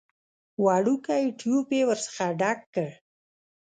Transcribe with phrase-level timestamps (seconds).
[0.63, 2.87] وړوکی ټيوب يې ورڅخه ډک کړ.